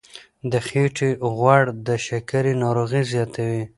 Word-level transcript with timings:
د 0.51 0.53
خېټې 0.67 1.09
غوړ 1.35 1.63
د 1.87 1.87
شکرې 2.05 2.53
ناروغي 2.63 3.01
زیاتوي. 3.11 3.63